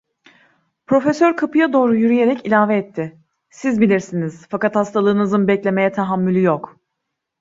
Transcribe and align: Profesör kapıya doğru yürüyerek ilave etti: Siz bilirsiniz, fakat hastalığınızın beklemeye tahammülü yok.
Profesör 0.85 1.37
kapıya 1.37 1.73
doğru 1.73 1.95
yürüyerek 1.95 2.45
ilave 2.45 2.77
etti: 2.77 3.19
Siz 3.49 3.81
bilirsiniz, 3.81 4.45
fakat 4.49 4.75
hastalığınızın 4.75 5.47
beklemeye 5.47 5.91
tahammülü 5.91 6.41
yok. 6.41 6.79